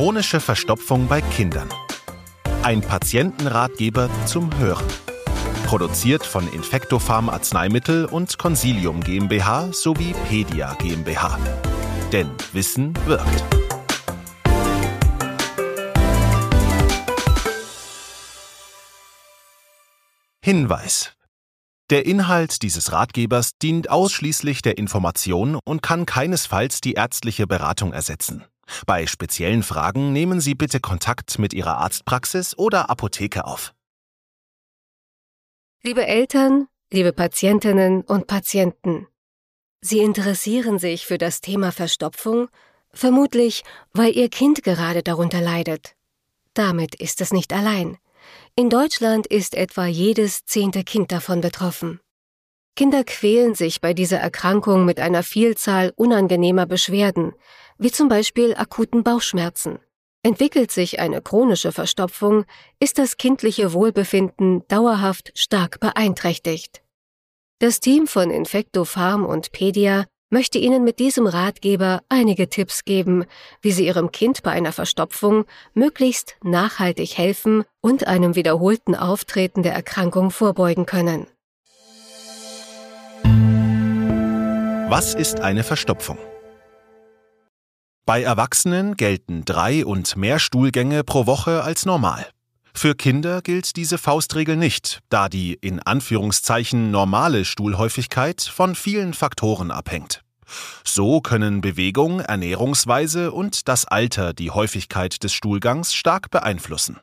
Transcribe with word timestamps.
Chronische 0.00 0.40
Verstopfung 0.40 1.08
bei 1.08 1.20
Kindern. 1.20 1.68
Ein 2.62 2.80
Patientenratgeber 2.80 4.08
zum 4.24 4.58
Hören. 4.58 4.86
Produziert 5.66 6.24
von 6.24 6.50
Infectopharm 6.50 7.28
Arzneimittel 7.28 8.06
und 8.06 8.38
Consilium 8.38 9.02
GmbH 9.02 9.74
sowie 9.74 10.14
Pedia 10.26 10.72
GmbH. 10.76 11.38
Denn 12.12 12.30
Wissen 12.54 12.94
wirkt. 13.04 13.44
Hinweis. 20.42 21.12
Der 21.90 22.06
Inhalt 22.06 22.62
dieses 22.62 22.92
Ratgebers 22.92 23.58
dient 23.58 23.90
ausschließlich 23.90 24.62
der 24.62 24.78
Information 24.78 25.58
und 25.64 25.82
kann 25.82 26.06
keinesfalls 26.06 26.80
die 26.80 26.92
ärztliche 26.92 27.48
Beratung 27.48 27.92
ersetzen. 27.92 28.44
Bei 28.86 29.08
speziellen 29.08 29.64
Fragen 29.64 30.12
nehmen 30.12 30.40
Sie 30.40 30.54
bitte 30.54 30.78
Kontakt 30.78 31.40
mit 31.40 31.52
Ihrer 31.52 31.78
Arztpraxis 31.78 32.56
oder 32.56 32.90
Apotheke 32.90 33.44
auf. 33.44 33.74
Liebe 35.82 36.06
Eltern, 36.06 36.68
liebe 36.92 37.12
Patientinnen 37.12 38.02
und 38.02 38.28
Patienten, 38.28 39.08
Sie 39.80 39.98
interessieren 39.98 40.78
sich 40.78 41.06
für 41.06 41.18
das 41.18 41.40
Thema 41.40 41.72
Verstopfung, 41.72 42.50
vermutlich 42.92 43.64
weil 43.92 44.16
Ihr 44.16 44.28
Kind 44.28 44.62
gerade 44.62 45.02
darunter 45.02 45.40
leidet. 45.40 45.96
Damit 46.54 46.94
ist 46.94 47.20
es 47.20 47.32
nicht 47.32 47.52
allein. 47.52 47.98
In 48.56 48.70
Deutschland 48.70 49.26
ist 49.26 49.54
etwa 49.54 49.86
jedes 49.86 50.44
zehnte 50.44 50.84
Kind 50.84 51.12
davon 51.12 51.40
betroffen. 51.40 52.00
Kinder 52.76 53.04
quälen 53.04 53.54
sich 53.54 53.80
bei 53.80 53.94
dieser 53.94 54.18
Erkrankung 54.18 54.84
mit 54.84 55.00
einer 55.00 55.22
Vielzahl 55.22 55.92
unangenehmer 55.96 56.66
Beschwerden, 56.66 57.32
wie 57.78 57.90
zum 57.90 58.08
Beispiel 58.08 58.54
akuten 58.54 59.02
Bauchschmerzen. 59.02 59.78
Entwickelt 60.22 60.70
sich 60.70 61.00
eine 61.00 61.22
chronische 61.22 61.72
Verstopfung, 61.72 62.44
ist 62.78 62.98
das 62.98 63.16
kindliche 63.16 63.72
Wohlbefinden 63.72 64.66
dauerhaft 64.68 65.32
stark 65.34 65.80
beeinträchtigt. 65.80 66.82
Das 67.58 67.80
Team 67.80 68.06
von 68.06 68.30
Infectopharm 68.30 69.24
und 69.24 69.52
Pedia 69.52 70.06
möchte 70.30 70.58
Ihnen 70.58 70.84
mit 70.84 70.98
diesem 70.98 71.26
Ratgeber 71.26 72.02
einige 72.08 72.48
Tipps 72.48 72.84
geben, 72.84 73.24
wie 73.60 73.72
Sie 73.72 73.86
Ihrem 73.86 74.12
Kind 74.12 74.42
bei 74.42 74.52
einer 74.52 74.72
Verstopfung 74.72 75.44
möglichst 75.74 76.36
nachhaltig 76.42 77.18
helfen 77.18 77.64
und 77.80 78.06
einem 78.06 78.36
wiederholten 78.36 78.94
Auftreten 78.94 79.62
der 79.62 79.74
Erkrankung 79.74 80.30
vorbeugen 80.30 80.86
können. 80.86 81.26
Was 84.88 85.14
ist 85.14 85.40
eine 85.40 85.62
Verstopfung? 85.62 86.18
Bei 88.06 88.22
Erwachsenen 88.22 88.96
gelten 88.96 89.44
drei 89.44 89.86
und 89.86 90.16
mehr 90.16 90.40
Stuhlgänge 90.40 91.04
pro 91.04 91.26
Woche 91.26 91.62
als 91.62 91.86
normal. 91.86 92.26
Für 92.74 92.94
Kinder 92.94 93.42
gilt 93.42 93.76
diese 93.76 93.98
Faustregel 93.98 94.56
nicht, 94.56 95.00
da 95.08 95.28
die 95.28 95.54
in 95.54 95.80
Anführungszeichen 95.80 96.90
normale 96.90 97.44
Stuhlhäufigkeit 97.44 98.40
von 98.42 98.74
vielen 98.74 99.14
Faktoren 99.14 99.70
abhängt. 99.70 100.22
So 100.84 101.20
können 101.20 101.60
Bewegung, 101.60 102.20
Ernährungsweise 102.20 103.32
und 103.32 103.68
das 103.68 103.84
Alter 103.84 104.32
die 104.32 104.50
Häufigkeit 104.50 105.22
des 105.22 105.32
Stuhlgangs 105.32 105.94
stark 105.94 106.30
beeinflussen. 106.30 106.98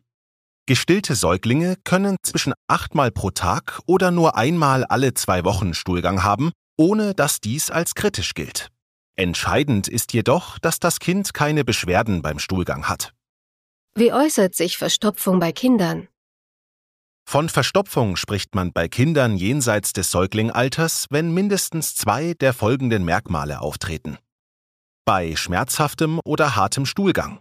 Gestillte 0.66 1.16
Säuglinge 1.16 1.78
können 1.86 2.18
zwischen 2.24 2.54
achtmal 2.68 3.10
pro 3.10 3.32
Tag 3.32 3.80
oder 3.86 4.12
nur 4.12 4.36
einmal 4.36 4.84
alle 4.84 5.14
zwei 5.14 5.46
Wochen 5.46 5.74
Stuhlgang 5.74 6.24
haben, 6.24 6.52
ohne 6.78 7.14
dass 7.14 7.40
dies 7.40 7.72
als 7.72 7.96
kritisch 7.96 8.34
gilt. 8.34 8.70
Entscheidend 9.16 9.88
ist 9.88 10.14
jedoch, 10.14 10.60
dass 10.60 10.80
das 10.80 11.00
Kind 11.00 11.34
keine 11.34 11.64
Beschwerden 11.64 12.22
beim 12.22 12.38
Stuhlgang 12.38 12.90
hat. 12.90 13.14
Wie 14.00 14.14
äußert 14.14 14.54
sich 14.54 14.78
Verstopfung 14.78 15.40
bei 15.40 15.52
Kindern? 15.52 16.08
Von 17.28 17.50
Verstopfung 17.50 18.16
spricht 18.16 18.54
man 18.54 18.72
bei 18.72 18.88
Kindern 18.88 19.38
jenseits 19.38 19.92
des 19.92 20.12
Säuglingalters, 20.12 21.08
wenn 21.10 21.34
mindestens 21.34 21.96
zwei 21.96 22.36
der 22.36 22.54
folgenden 22.54 23.06
Merkmale 23.06 23.60
auftreten. 23.60 24.20
Bei 25.04 25.36
schmerzhaftem 25.36 26.20
oder 26.24 26.56
hartem 26.56 26.86
Stuhlgang. 26.86 27.40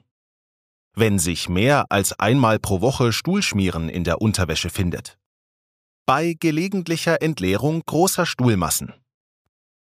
Wenn 0.95 1.19
sich 1.19 1.51
mehr 1.51 1.85
als 1.91 2.19
einmal 2.19 2.59
pro 2.59 2.81
Woche 2.81 3.13
Stuhlschmieren 3.13 3.91
in 3.91 4.05
der 4.05 4.23
Unterwäsche 4.23 4.71
findet. 4.71 5.19
Bei 6.07 6.37
gelegentlicher 6.41 7.21
Entleerung 7.21 7.83
großer 7.85 8.25
Stuhlmassen. 8.25 8.95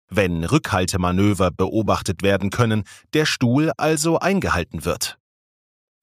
Wenn 0.09 0.43
Rückhaltemanöver 0.43 1.51
beobachtet 1.51 2.21
werden 2.21 2.49
können, 2.49 2.83
der 3.13 3.25
Stuhl 3.25 3.71
also 3.77 4.19
eingehalten 4.19 4.83
wird 4.83 5.17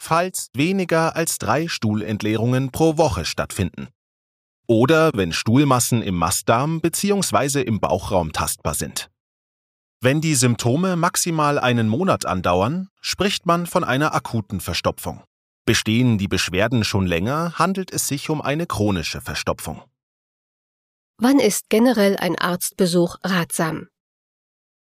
falls 0.02 0.48
weniger 0.52 1.14
als 1.14 1.38
drei 1.38 1.68
Stuhlentleerungen 1.68 2.72
pro 2.72 2.98
Woche 2.98 3.24
stattfinden. 3.24 3.88
Oder 4.66 5.12
wenn 5.14 5.32
Stuhlmassen 5.32 6.02
im 6.02 6.16
Mastdarm 6.16 6.80
bzw. 6.80 7.62
im 7.62 7.78
Bauchraum 7.78 8.32
tastbar 8.32 8.74
sind. 8.74 9.10
Wenn 10.00 10.20
die 10.20 10.34
Symptome 10.34 10.96
maximal 10.96 11.60
einen 11.60 11.88
Monat 11.88 12.26
andauern, 12.26 12.88
spricht 13.00 13.46
man 13.46 13.66
von 13.66 13.84
einer 13.84 14.12
akuten 14.12 14.60
Verstopfung. 14.60 15.22
Bestehen 15.66 16.18
die 16.18 16.26
Beschwerden 16.26 16.82
schon 16.82 17.06
länger, 17.06 17.56
handelt 17.56 17.92
es 17.92 18.08
sich 18.08 18.28
um 18.28 18.42
eine 18.42 18.66
chronische 18.66 19.20
Verstopfung. 19.20 19.82
Wann 21.18 21.38
ist 21.38 21.70
generell 21.70 22.16
ein 22.16 22.36
Arztbesuch 22.36 23.18
ratsam? 23.22 23.86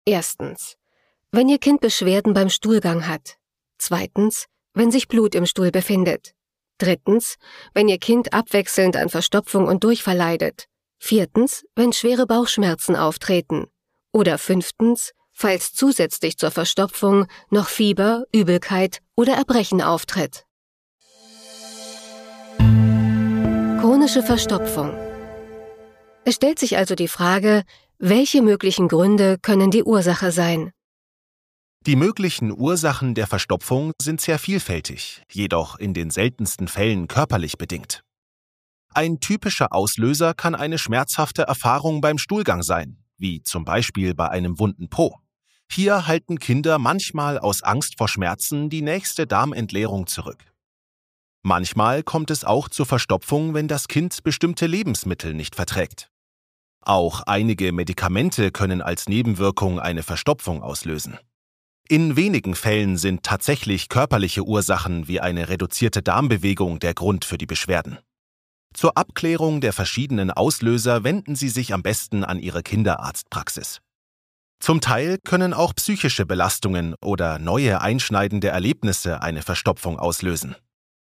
Erstens, 0.04 0.76
wenn 1.32 1.48
Ihr 1.48 1.60
Kind 1.60 1.80
Beschwerden 1.80 2.34
beim 2.34 2.50
Stuhlgang 2.50 3.08
hat. 3.08 3.38
Zweitens, 3.78 4.48
wenn 4.76 4.92
sich 4.92 5.08
Blut 5.08 5.34
im 5.34 5.48
Stuhl 5.48 5.72
befindet. 5.72 6.34
Drittens, 6.78 7.36
wenn 7.74 7.88
Ihr 7.88 7.98
Kind 7.98 8.34
abwechselnd 8.34 8.98
an 8.98 9.10
Verstopfung 9.10 9.68
und 9.68 9.84
Durchfall 9.84 10.18
leidet. 10.18 10.68
Viertens, 11.00 11.66
wenn 11.76 11.94
schwere 11.94 12.28
Bauchschmerzen 12.28 12.96
auftreten. 12.96 13.66
Oder 14.12 14.38
fünftens, 14.38 15.12
falls 15.32 15.74
zusätzlich 15.74 16.38
zur 16.38 16.52
Verstopfung 16.52 17.28
noch 17.50 17.68
Fieber, 17.68 18.26
Übelkeit 18.34 19.00
oder 19.16 19.34
Erbrechen 19.34 19.82
auftritt. 19.82 20.46
Chronische 23.80 24.24
Verstopfung. 24.24 24.94
Es 26.26 26.36
stellt 26.36 26.60
sich 26.60 26.78
also 26.78 26.96
die 26.96 27.08
Frage, 27.08 27.64
welche 28.00 28.42
möglichen 28.42 28.88
Gründe 28.88 29.38
können 29.42 29.72
die 29.72 29.84
Ursache 29.84 30.32
sein? 30.32 30.72
Die 31.86 31.96
möglichen 31.96 32.52
Ursachen 32.52 33.14
der 33.14 33.28
Verstopfung 33.28 33.92
sind 34.02 34.20
sehr 34.20 34.40
vielfältig, 34.40 35.22
jedoch 35.32 35.78
in 35.78 35.94
den 35.94 36.10
seltensten 36.10 36.68
Fällen 36.68 37.08
körperlich 37.08 37.60
bedingt. 37.60 38.02
Ein 38.92 39.20
typischer 39.20 39.72
Auslöser 39.72 40.34
kann 40.34 40.56
eine 40.56 40.80
schmerzhafte 40.80 41.44
Erfahrung 41.44 42.02
beim 42.02 42.18
Stuhlgang 42.18 42.64
sein, 42.64 43.04
wie 43.18 43.44
zum 43.44 43.66
Beispiel 43.66 44.16
bei 44.16 44.30
einem 44.30 44.58
wunden 44.58 44.90
Po. 44.90 45.20
Hier 45.72 46.08
halten 46.08 46.40
Kinder 46.40 46.80
manchmal 46.80 47.38
aus 47.38 47.62
Angst 47.62 48.00
vor 48.00 48.08
Schmerzen 48.08 48.72
die 48.72 48.82
nächste 48.82 49.28
Darmentleerung 49.28 50.08
zurück. 50.08 50.44
Manchmal 51.44 52.02
kommt 52.02 52.32
es 52.32 52.44
auch 52.44 52.68
zur 52.68 52.88
Verstopfung, 52.88 53.54
wenn 53.54 53.68
das 53.68 53.88
Kind 53.88 54.24
bestimmte 54.24 54.66
Lebensmittel 54.66 55.36
nicht 55.36 55.56
verträgt. 55.56 56.10
Auch 56.82 57.22
einige 57.28 57.72
Medikamente 57.72 58.50
können 58.50 58.82
als 58.82 59.08
Nebenwirkung 59.08 59.80
eine 59.80 60.02
Verstopfung 60.02 60.64
auslösen. 60.64 61.20
In 61.88 62.16
wenigen 62.16 62.56
Fällen 62.56 62.98
sind 62.98 63.22
tatsächlich 63.22 63.90
körperliche 63.90 64.44
Ursachen 64.44 65.08
wie 65.08 65.20
eine 65.20 65.50
reduzierte 65.50 66.02
Darmbewegung 66.02 66.80
der 66.80 66.96
Grund 66.96 67.26
für 67.26 67.38
die 67.38 67.46
Beschwerden. 67.46 68.00
Zur 68.74 68.98
Abklärung 68.98 69.62
der 69.62 69.72
verschiedenen 69.72 70.32
Auslöser 70.32 71.04
wenden 71.04 71.36
Sie 71.36 71.48
sich 71.48 71.76
am 71.76 71.84
besten 71.84 72.24
an 72.24 72.40
Ihre 72.40 72.64
Kinderarztpraxis. 72.64 73.82
Zum 74.60 74.82
Teil 74.82 75.20
können 75.24 75.54
auch 75.54 75.76
psychische 75.76 76.26
Belastungen 76.26 76.96
oder 77.04 77.38
neue 77.38 77.80
einschneidende 77.82 78.48
Erlebnisse 78.48 79.22
eine 79.22 79.44
Verstopfung 79.44 80.00
auslösen. 80.00 80.56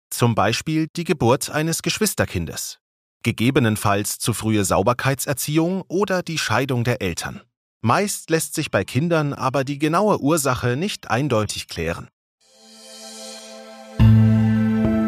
Zum 0.09 0.35
Beispiel 0.35 0.87
die 0.95 1.05
Geburt 1.05 1.49
eines 1.49 1.83
Geschwisterkindes, 1.83 2.79
gegebenenfalls 3.23 4.19
zu 4.19 4.33
frühe 4.33 4.65
Sauberkeitserziehung 4.65 5.83
oder 5.87 6.21
die 6.21 6.37
Scheidung 6.37 6.83
der 6.83 7.01
Eltern. 7.01 7.41
Meist 7.81 8.29
lässt 8.29 8.55
sich 8.55 8.71
bei 8.71 8.83
Kindern 8.83 9.33
aber 9.33 9.63
die 9.63 9.77
genaue 9.77 10.19
Ursache 10.19 10.75
nicht 10.75 11.09
eindeutig 11.09 11.67
klären. 11.67 12.09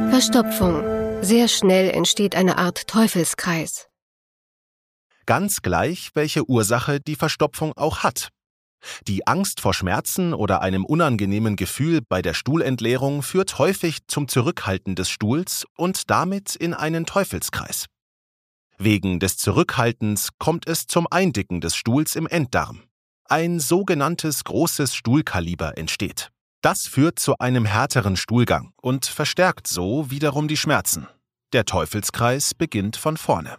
Verstopfung. 0.10 0.84
Sehr 1.22 1.48
schnell 1.48 1.90
entsteht 1.90 2.36
eine 2.36 2.58
Art 2.58 2.88
Teufelskreis. 2.88 3.88
Ganz 5.26 5.62
gleich, 5.62 6.12
welche 6.14 6.50
Ursache 6.50 7.00
die 7.00 7.16
Verstopfung 7.16 7.74
auch 7.76 8.04
hat. 8.04 8.30
Die 9.08 9.28
Angst 9.28 9.60
vor 9.60 9.74
Schmerzen 9.74 10.34
oder 10.34 10.62
einem 10.62 10.86
unangenehmen 10.86 11.56
Gefühl 11.56 12.02
bei 12.08 12.22
der 12.22 12.34
Stuhlentleerung 12.34 13.24
führt 13.24 13.60
häufig 13.60 14.08
zum 14.08 14.28
Zurückhalten 14.28 14.96
des 14.96 15.10
Stuhls 15.10 15.66
und 15.76 16.10
damit 16.10 16.56
in 16.56 16.74
einen 16.74 17.06
Teufelskreis. 17.06 17.86
Wegen 18.80 19.20
des 19.20 19.38
Zurückhaltens 19.38 20.30
kommt 20.38 20.68
es 20.68 20.86
zum 20.86 21.08
Eindicken 21.10 21.62
des 21.62 21.76
Stuhls 21.76 22.16
im 22.16 22.28
Enddarm. 22.28 22.84
Ein 23.26 23.60
sogenanntes 23.60 24.44
großes 24.44 24.94
Stuhlkaliber 24.94 25.78
entsteht. 25.78 26.32
Das 26.62 26.88
führt 26.88 27.20
zu 27.20 27.38
einem 27.40 27.66
härteren 27.66 28.16
Stuhlgang 28.16 28.74
und 28.82 29.06
verstärkt 29.06 29.68
so 29.68 30.10
wiederum 30.12 30.48
die 30.48 30.58
Schmerzen. 30.58 31.08
Der 31.54 31.66
Teufelskreis 31.66 32.54
beginnt 32.54 32.98
von 32.98 33.18
vorne. 33.18 33.58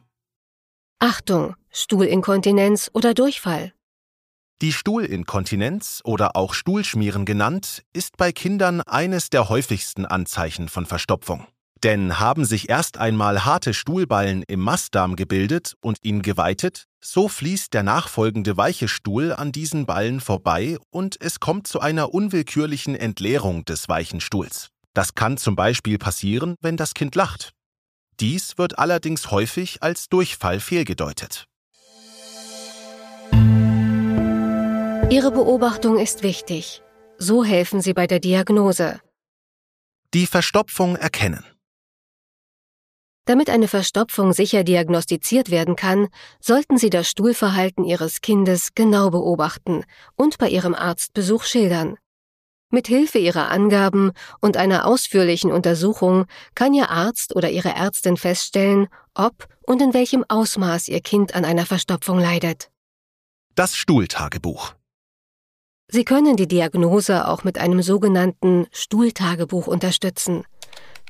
Achtung, 1.00 1.54
Stuhlinkontinenz 1.70 2.90
oder 2.92 3.14
Durchfall. 3.14 3.72
Die 4.60 4.72
Stuhlinkontinenz 4.72 6.00
oder 6.04 6.34
auch 6.34 6.54
Stuhlschmieren 6.54 7.24
genannt, 7.24 7.84
ist 7.92 8.16
bei 8.16 8.32
Kindern 8.32 8.80
eines 8.82 9.30
der 9.30 9.48
häufigsten 9.48 10.04
Anzeichen 10.04 10.68
von 10.68 10.86
Verstopfung. 10.86 11.46
Denn 11.84 12.18
haben 12.18 12.44
sich 12.44 12.68
erst 12.68 12.98
einmal 12.98 13.44
harte 13.44 13.72
Stuhlballen 13.72 14.42
im 14.48 14.60
Mastdarm 14.60 15.14
gebildet 15.14 15.74
und 15.80 15.98
ihn 16.02 16.22
geweitet, 16.22 16.84
so 17.00 17.28
fließt 17.28 17.72
der 17.72 17.84
nachfolgende 17.84 18.56
weiche 18.56 18.88
Stuhl 18.88 19.32
an 19.32 19.52
diesen 19.52 19.86
Ballen 19.86 20.20
vorbei 20.20 20.78
und 20.90 21.20
es 21.20 21.38
kommt 21.38 21.68
zu 21.68 21.80
einer 21.80 22.12
unwillkürlichen 22.12 22.96
Entleerung 22.96 23.64
des 23.64 23.88
weichen 23.88 24.20
Stuhls. 24.20 24.68
Das 24.94 25.14
kann 25.14 25.36
zum 25.36 25.54
Beispiel 25.54 25.98
passieren, 25.98 26.56
wenn 26.60 26.76
das 26.76 26.94
Kind 26.94 27.14
lacht. 27.14 27.52
Dies 28.18 28.58
wird 28.58 28.80
allerdings 28.80 29.30
häufig 29.30 29.80
als 29.80 30.08
Durchfall 30.08 30.58
fehlgedeutet. 30.58 31.46
Ihre 35.10 35.30
Beobachtung 35.30 35.98
ist 35.98 36.24
wichtig. 36.24 36.82
So 37.18 37.44
helfen 37.44 37.80
Sie 37.80 37.94
bei 37.94 38.06
der 38.08 38.18
Diagnose. 38.18 39.00
Die 40.14 40.26
Verstopfung 40.26 40.96
erkennen. 40.96 41.44
Damit 43.28 43.50
eine 43.50 43.68
Verstopfung 43.68 44.32
sicher 44.32 44.64
diagnostiziert 44.64 45.50
werden 45.50 45.76
kann, 45.76 46.08
sollten 46.40 46.78
Sie 46.78 46.88
das 46.88 47.10
Stuhlverhalten 47.10 47.84
Ihres 47.84 48.22
Kindes 48.22 48.70
genau 48.74 49.10
beobachten 49.10 49.84
und 50.16 50.38
bei 50.38 50.48
Ihrem 50.48 50.74
Arztbesuch 50.74 51.44
schildern. 51.44 51.98
Mit 52.70 52.86
Hilfe 52.86 53.18
Ihrer 53.18 53.50
Angaben 53.50 54.12
und 54.40 54.56
einer 54.56 54.86
ausführlichen 54.86 55.52
Untersuchung 55.52 56.24
kann 56.54 56.72
Ihr 56.72 56.88
Arzt 56.88 57.36
oder 57.36 57.50
Ihre 57.50 57.68
Ärztin 57.68 58.16
feststellen, 58.16 58.88
ob 59.12 59.46
und 59.60 59.82
in 59.82 59.92
welchem 59.92 60.24
Ausmaß 60.26 60.88
Ihr 60.88 61.02
Kind 61.02 61.34
an 61.34 61.44
einer 61.44 61.66
Verstopfung 61.66 62.18
leidet. 62.18 62.70
Das 63.54 63.76
Stuhltagebuch. 63.76 64.72
Sie 65.88 66.06
können 66.06 66.36
die 66.36 66.48
Diagnose 66.48 67.28
auch 67.28 67.44
mit 67.44 67.58
einem 67.58 67.82
sogenannten 67.82 68.68
Stuhltagebuch 68.72 69.66
unterstützen. 69.66 70.44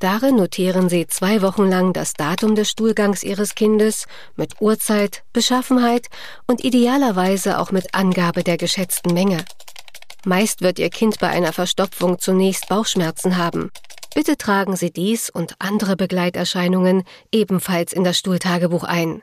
Darin 0.00 0.36
notieren 0.36 0.88
Sie 0.88 1.08
zwei 1.08 1.42
Wochen 1.42 1.68
lang 1.68 1.92
das 1.92 2.12
Datum 2.12 2.54
des 2.54 2.70
Stuhlgangs 2.70 3.24
Ihres 3.24 3.56
Kindes 3.56 4.06
mit 4.36 4.60
Uhrzeit, 4.60 5.24
Beschaffenheit 5.32 6.06
und 6.46 6.64
idealerweise 6.64 7.58
auch 7.58 7.72
mit 7.72 7.94
Angabe 7.94 8.44
der 8.44 8.58
geschätzten 8.58 9.12
Menge. 9.12 9.44
Meist 10.24 10.62
wird 10.62 10.78
Ihr 10.78 10.90
Kind 10.90 11.18
bei 11.18 11.28
einer 11.28 11.52
Verstopfung 11.52 12.20
zunächst 12.20 12.68
Bauchschmerzen 12.68 13.38
haben. 13.38 13.70
Bitte 14.14 14.36
tragen 14.36 14.76
Sie 14.76 14.92
dies 14.92 15.30
und 15.30 15.56
andere 15.58 15.96
Begleiterscheinungen 15.96 17.02
ebenfalls 17.32 17.92
in 17.92 18.04
das 18.04 18.18
Stuhltagebuch 18.18 18.84
ein. 18.84 19.22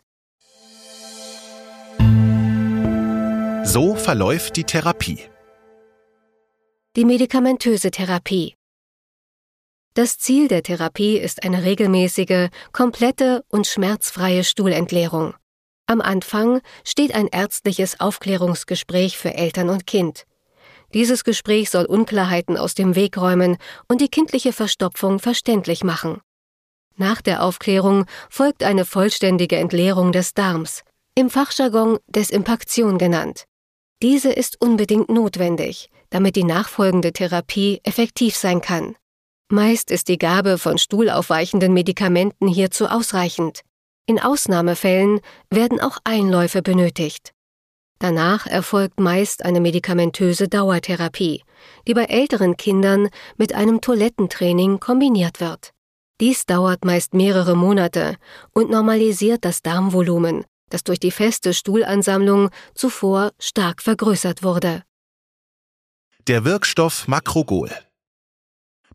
So 3.63 3.95
verläuft 3.95 4.57
die 4.57 4.63
Therapie. 4.63 5.19
Die 6.95 7.05
medikamentöse 7.05 7.91
Therapie. 7.91 8.55
Das 9.95 10.17
Ziel 10.17 10.49
der 10.49 10.61
Therapie 10.61 11.17
ist 11.17 11.43
eine 11.43 11.63
regelmäßige, 11.63 12.49
komplette 12.73 13.45
und 13.47 13.65
schmerzfreie 13.65 14.43
Stuhlentleerung. 14.43 15.35
Am 15.87 16.01
Anfang 16.01 16.59
steht 16.83 17.15
ein 17.15 17.27
ärztliches 17.27 18.01
Aufklärungsgespräch 18.01 19.17
für 19.17 19.33
Eltern 19.35 19.69
und 19.69 19.87
Kind. 19.87 20.25
Dieses 20.93 21.23
Gespräch 21.23 21.69
soll 21.69 21.85
Unklarheiten 21.85 22.57
aus 22.57 22.75
dem 22.75 22.95
Weg 22.95 23.17
räumen 23.17 23.55
und 23.87 24.01
die 24.01 24.09
kindliche 24.09 24.51
Verstopfung 24.51 25.19
verständlich 25.19 25.85
machen. 25.85 26.19
Nach 26.97 27.21
der 27.21 27.41
Aufklärung 27.41 28.05
folgt 28.29 28.63
eine 28.63 28.83
vollständige 28.83 29.55
Entleerung 29.55 30.11
des 30.11 30.33
Darms, 30.33 30.81
im 31.15 31.29
Fachjargon 31.29 31.99
Desimpaktion 32.07 32.97
genannt. 32.97 33.45
Diese 34.01 34.33
ist 34.33 34.59
unbedingt 34.59 35.07
notwendig, 35.07 35.89
damit 36.09 36.35
die 36.35 36.43
nachfolgende 36.43 37.13
Therapie 37.13 37.79
effektiv 37.83 38.35
sein 38.35 38.59
kann. 38.59 38.97
Meist 39.51 39.91
ist 39.91 40.07
die 40.07 40.17
Gabe 40.17 40.57
von 40.57 40.79
stuhlaufweichenden 40.79 41.71
Medikamenten 41.71 42.47
hierzu 42.47 42.87
ausreichend. 42.87 43.61
In 44.07 44.19
Ausnahmefällen 44.19 45.19
werden 45.51 45.79
auch 45.79 45.99
Einläufe 46.03 46.63
benötigt. 46.63 47.31
Danach 47.99 48.47
erfolgt 48.47 48.99
meist 48.99 49.45
eine 49.45 49.61
medikamentöse 49.61 50.47
Dauertherapie, 50.47 51.43
die 51.87 51.93
bei 51.93 52.05
älteren 52.05 52.57
Kindern 52.57 53.09
mit 53.37 53.53
einem 53.53 53.81
Toilettentraining 53.81 54.79
kombiniert 54.79 55.39
wird. 55.39 55.71
Dies 56.19 56.45
dauert 56.45 56.83
meist 56.83 57.13
mehrere 57.13 57.55
Monate 57.55 58.15
und 58.51 58.69
normalisiert 58.69 59.45
das 59.45 59.61
Darmvolumen, 59.61 60.45
das 60.69 60.83
durch 60.83 60.99
die 60.99 61.11
feste 61.11 61.53
Stuhlansammlung 61.53 62.49
zuvor 62.73 63.31
stark 63.39 63.81
vergrößert 63.81 64.41
wurde. 64.41 64.83
Der 66.27 66.43
Wirkstoff 66.45 67.07
Makrogol. 67.07 67.69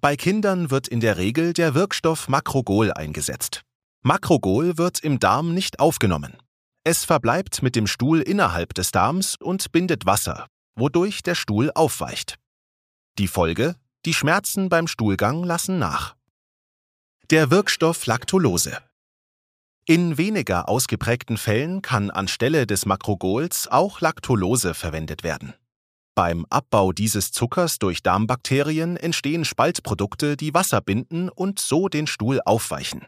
Bei 0.00 0.17
Kindern 0.17 0.70
wird 0.70 0.88
in 0.88 1.00
der 1.00 1.19
Regel 1.19 1.52
der 1.52 1.75
Wirkstoff 1.75 2.29
Makrogol 2.29 2.91
eingesetzt. 2.91 3.62
Makrogol 4.02 4.79
wird 4.79 5.00
im 5.00 5.19
Darm 5.19 5.52
nicht 5.52 5.79
aufgenommen. 5.79 6.38
Es 6.85 7.05
verbleibt 7.05 7.62
mit 7.62 7.76
dem 7.76 7.87
Stuhl 7.87 8.23
innerhalb 8.23 8.73
des 8.73 8.93
Darms 8.93 9.37
und 9.37 9.73
bindet 9.73 10.06
Wasser, 10.06 10.47
wodurch 10.75 11.23
der 11.23 11.35
Stuhl 11.35 11.70
aufweicht. 11.75 12.37
Die 13.19 13.29
Folge? 13.29 13.76
Die 14.06 14.14
Schmerzen 14.14 14.70
beim 14.70 14.87
Stuhlgang 14.87 15.44
lassen 15.44 15.79
nach. 15.79 16.17
Der 17.29 17.50
Wirkstoff 17.50 18.06
Lactulose. 18.06 18.79
In 19.85 20.17
weniger 20.17 20.70
ausgeprägten 20.70 21.37
Fällen 21.37 21.82
kann 21.82 22.11
anstelle 22.11 22.67
des 22.67 22.87
Makrogols 22.87 23.69
auch 23.69 24.00
Lactulose 24.00 24.73
verwendet 24.73 25.25
werden. 25.25 25.53
Beim 26.20 26.44
Abbau 26.50 26.93
dieses 26.93 27.32
Zuckers 27.32 27.78
durch 27.78 28.02
Darmbakterien 28.02 28.99
entstehen 28.99 29.46
Spaltprodukte, 29.46 30.37
die 30.37 30.52
Wasser 30.52 30.82
binden 30.82 31.31
und 31.31 31.58
so 31.58 31.88
den 31.88 32.06
Stuhl 32.06 32.43
aufweichen. 32.44 33.06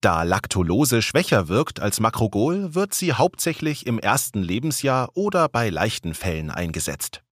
Da 0.00 0.22
Lactulose 0.22 1.02
schwächer 1.02 1.48
wirkt 1.48 1.78
als 1.78 2.00
Makrogol, 2.00 2.74
wird 2.74 2.94
sie 2.94 3.12
hauptsächlich 3.12 3.86
im 3.86 3.98
ersten 3.98 4.42
Lebensjahr 4.42 5.10
oder 5.12 5.50
bei 5.50 5.68
leichten 5.68 6.14
Fällen 6.14 6.50
eingesetzt. 6.50 7.22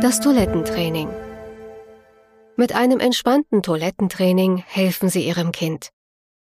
Das 0.00 0.20
Toilettentraining. 0.20 1.08
Mit 2.56 2.76
einem 2.76 3.00
entspannten 3.00 3.60
Toilettentraining 3.60 4.58
helfen 4.58 5.08
Sie 5.08 5.26
Ihrem 5.26 5.50
Kind. 5.50 5.88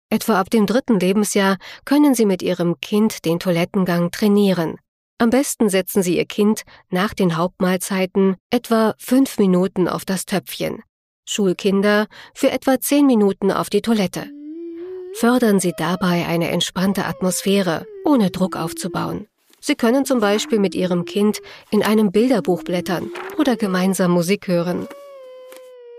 Etwa 0.09 0.41
ab 0.41 0.49
dem 0.49 0.65
dritten 0.65 0.99
Lebensjahr 0.99 1.55
können 1.85 2.15
Sie 2.15 2.25
mit 2.25 2.41
Ihrem 2.41 2.81
Kind 2.81 3.23
den 3.23 3.39
Toilettengang 3.39 4.11
trainieren. 4.11 4.75
Am 5.23 5.29
besten 5.29 5.69
setzen 5.69 6.03
Sie 6.03 6.17
Ihr 6.17 6.25
Kind 6.25 6.63
nach 6.89 7.13
den 7.13 7.37
Hauptmahlzeiten 7.37 8.35
etwa 8.49 8.93
fünf 8.97 9.37
Minuten 9.39 9.87
auf 9.87 10.03
das 10.03 10.25
Töpfchen. 10.25 10.83
Schulkinder 11.23 12.07
für 12.35 12.51
etwa 12.51 12.81
zehn 12.81 13.05
Minuten 13.05 13.49
auf 13.49 13.69
die 13.69 13.81
Toilette. 13.81 14.29
Fördern 15.13 15.61
Sie 15.61 15.71
dabei 15.77 16.25
eine 16.27 16.49
entspannte 16.49 17.05
Atmosphäre, 17.05 17.85
ohne 18.03 18.31
Druck 18.31 18.57
aufzubauen. 18.57 19.27
Sie 19.61 19.75
können 19.75 20.03
zum 20.03 20.19
Beispiel 20.19 20.59
mit 20.59 20.75
Ihrem 20.75 21.05
Kind 21.05 21.39
in 21.71 21.83
einem 21.83 22.11
Bilderbuch 22.11 22.63
blättern 22.63 23.09
oder 23.37 23.55
gemeinsam 23.55 24.11
Musik 24.11 24.49
hören. 24.49 24.89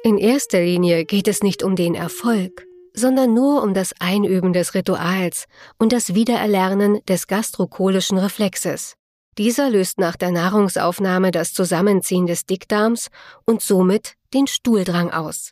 In 0.02 0.18
erster 0.18 0.60
Linie 0.60 1.06
geht 1.06 1.28
es 1.28 1.42
nicht 1.42 1.62
um 1.62 1.76
den 1.76 1.94
Erfolg, 1.94 2.66
sondern 2.92 3.32
nur 3.32 3.62
um 3.62 3.72
das 3.72 3.94
Einüben 4.00 4.52
des 4.52 4.74
Rituals 4.74 5.46
und 5.78 5.94
das 5.94 6.14
Wiedererlernen 6.14 7.00
des 7.06 7.26
gastrocholischen 7.26 8.18
Reflexes. 8.18 8.96
Dieser 9.38 9.70
löst 9.70 9.98
nach 9.98 10.16
der 10.16 10.30
Nahrungsaufnahme 10.30 11.30
das 11.30 11.52
Zusammenziehen 11.52 12.26
des 12.26 12.46
Dickdarms 12.46 13.08
und 13.44 13.62
somit 13.62 14.14
den 14.32 14.46
Stuhldrang 14.46 15.10
aus. 15.10 15.50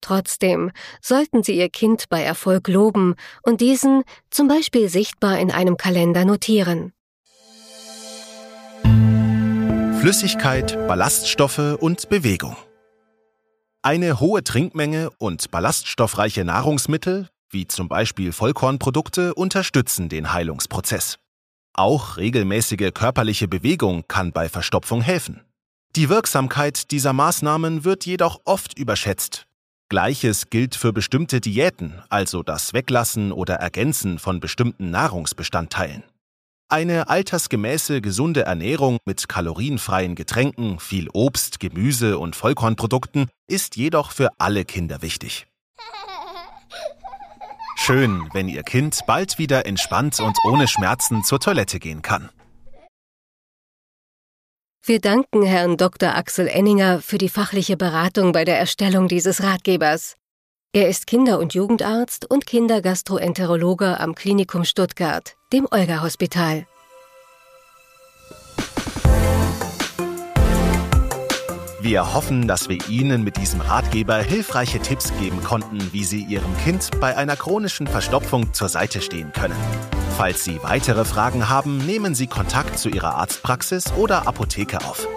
Trotzdem 0.00 0.70
sollten 1.02 1.42
Sie 1.42 1.56
Ihr 1.56 1.68
Kind 1.68 2.08
bei 2.08 2.22
Erfolg 2.22 2.68
loben 2.68 3.14
und 3.42 3.60
diesen 3.60 4.02
zum 4.30 4.48
Beispiel 4.48 4.88
sichtbar 4.88 5.38
in 5.38 5.50
einem 5.50 5.76
Kalender 5.76 6.24
notieren. 6.24 6.92
Flüssigkeit, 10.00 10.78
Ballaststoffe 10.88 11.76
und 11.78 12.08
Bewegung. 12.08 12.56
Eine 13.82 14.20
hohe 14.20 14.42
Trinkmenge 14.42 15.10
und 15.18 15.50
ballaststoffreiche 15.50 16.44
Nahrungsmittel, 16.44 17.28
wie 17.50 17.66
zum 17.66 17.88
Beispiel 17.88 18.32
Vollkornprodukte, 18.32 19.34
unterstützen 19.34 20.08
den 20.08 20.32
Heilungsprozess. 20.32 21.18
Auch 21.74 22.16
regelmäßige 22.16 22.92
körperliche 22.92 23.48
Bewegung 23.48 24.04
kann 24.08 24.32
bei 24.32 24.48
Verstopfung 24.48 25.02
helfen. 25.02 25.40
Die 25.96 26.08
Wirksamkeit 26.08 26.90
dieser 26.90 27.12
Maßnahmen 27.12 27.84
wird 27.84 28.06
jedoch 28.06 28.40
oft 28.44 28.78
überschätzt. 28.78 29.46
Gleiches 29.88 30.50
gilt 30.50 30.76
für 30.76 30.92
bestimmte 30.92 31.40
Diäten, 31.40 32.00
also 32.08 32.44
das 32.44 32.74
Weglassen 32.74 33.32
oder 33.32 33.56
Ergänzen 33.56 34.20
von 34.20 34.38
bestimmten 34.38 34.90
Nahrungsbestandteilen. 34.90 36.04
Eine 36.68 37.08
altersgemäße, 37.08 38.00
gesunde 38.00 38.42
Ernährung 38.42 38.98
mit 39.04 39.28
kalorienfreien 39.28 40.14
Getränken, 40.14 40.78
viel 40.78 41.08
Obst, 41.12 41.58
Gemüse 41.58 42.16
und 42.18 42.36
Vollkornprodukten 42.36 43.28
ist 43.48 43.74
jedoch 43.74 44.12
für 44.12 44.30
alle 44.38 44.64
Kinder 44.64 45.02
wichtig. 45.02 45.48
Schön, 47.82 48.28
wenn 48.34 48.46
Ihr 48.46 48.62
Kind 48.62 49.00
bald 49.06 49.38
wieder 49.38 49.64
entspannt 49.64 50.20
und 50.20 50.36
ohne 50.44 50.68
Schmerzen 50.68 51.24
zur 51.24 51.40
Toilette 51.40 51.78
gehen 51.78 52.02
kann. 52.02 52.28
Wir 54.84 55.00
danken 55.00 55.42
Herrn 55.42 55.78
Dr. 55.78 56.14
Axel 56.14 56.46
Enninger 56.46 57.00
für 57.00 57.16
die 57.16 57.30
fachliche 57.30 57.78
Beratung 57.78 58.32
bei 58.32 58.44
der 58.44 58.58
Erstellung 58.58 59.08
dieses 59.08 59.42
Ratgebers. 59.42 60.16
Er 60.74 60.90
ist 60.90 61.06
Kinder- 61.06 61.38
und 61.38 61.54
Jugendarzt 61.54 62.30
und 62.30 62.46
Kindergastroenterologe 62.46 63.98
am 63.98 64.14
Klinikum 64.14 64.64
Stuttgart, 64.66 65.36
dem 65.50 65.66
Olga-Hospital. 65.70 66.66
Wir 71.82 72.12
hoffen, 72.12 72.46
dass 72.46 72.68
wir 72.68 72.76
Ihnen 72.90 73.24
mit 73.24 73.38
diesem 73.38 73.62
Ratgeber 73.62 74.18
hilfreiche 74.18 74.80
Tipps 74.80 75.14
geben 75.18 75.42
konnten, 75.42 75.78
wie 75.92 76.04
Sie 76.04 76.22
Ihrem 76.22 76.54
Kind 76.58 76.90
bei 77.00 77.16
einer 77.16 77.36
chronischen 77.36 77.86
Verstopfung 77.86 78.52
zur 78.52 78.68
Seite 78.68 79.00
stehen 79.00 79.32
können. 79.32 79.56
Falls 80.18 80.44
Sie 80.44 80.62
weitere 80.62 81.06
Fragen 81.06 81.48
haben, 81.48 81.78
nehmen 81.78 82.14
Sie 82.14 82.26
Kontakt 82.26 82.78
zu 82.78 82.90
Ihrer 82.90 83.14
Arztpraxis 83.14 83.94
oder 83.94 84.28
Apotheke 84.28 84.76
auf. 84.84 85.08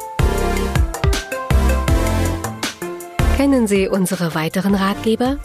Kennen 3.36 3.68
Sie 3.68 3.90
unsere 3.90 4.34
weiteren 4.34 4.76
Ratgeber? 4.76 5.36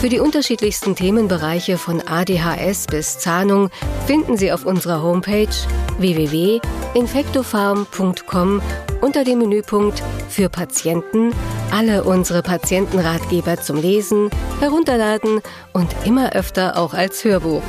Für 0.00 0.08
die 0.08 0.20
unterschiedlichsten 0.20 0.96
Themenbereiche 0.96 1.76
von 1.76 2.00
ADHS 2.00 2.86
bis 2.86 3.18
Zahnung 3.18 3.68
finden 4.06 4.38
Sie 4.38 4.52
auf 4.52 4.64
unserer 4.64 5.02
Homepage 5.02 5.52
www.infectofarm.com 5.98 8.62
unter 9.06 9.22
dem 9.22 9.38
Menüpunkt 9.38 10.02
für 10.28 10.48
Patienten 10.48 11.32
alle 11.70 12.02
unsere 12.02 12.42
Patientenratgeber 12.42 13.56
zum 13.56 13.76
Lesen, 13.76 14.30
Herunterladen 14.58 15.42
und 15.72 15.88
immer 16.04 16.32
öfter 16.32 16.76
auch 16.76 16.92
als 16.92 17.22
Hörbuch. 17.22 17.62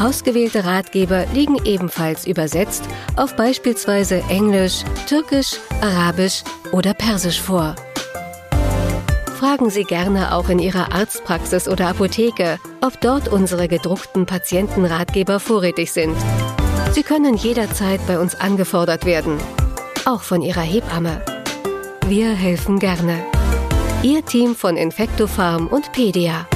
Ausgewählte 0.00 0.64
Ratgeber 0.64 1.26
liegen 1.34 1.58
ebenfalls 1.66 2.26
übersetzt 2.26 2.84
auf 3.16 3.36
beispielsweise 3.36 4.22
Englisch, 4.30 4.82
Türkisch, 5.06 5.56
Arabisch 5.82 6.42
oder 6.72 6.94
Persisch 6.94 7.40
vor. 7.40 7.76
Fragen 9.38 9.68
Sie 9.68 9.84
gerne 9.84 10.34
auch 10.34 10.48
in 10.48 10.58
Ihrer 10.58 10.94
Arztpraxis 10.94 11.68
oder 11.68 11.88
Apotheke, 11.88 12.58
ob 12.80 12.98
dort 13.02 13.28
unsere 13.28 13.68
gedruckten 13.68 14.24
Patientenratgeber 14.24 15.38
vorrätig 15.38 15.92
sind. 15.92 16.16
Sie 16.92 17.02
können 17.02 17.34
jederzeit 17.34 18.00
bei 18.06 18.18
uns 18.18 18.34
angefordert 18.34 19.04
werden, 19.04 19.38
auch 20.06 20.22
von 20.22 20.40
Ihrer 20.40 20.62
Hebamme. 20.62 21.20
Wir 22.06 22.30
helfen 22.30 22.78
gerne. 22.78 23.24
Ihr 24.02 24.24
Team 24.24 24.54
von 24.54 24.76
Infectofarm 24.76 25.66
und 25.66 25.92
Pedia. 25.92 26.46